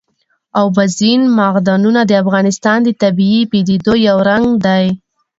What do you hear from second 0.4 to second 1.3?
اوبزین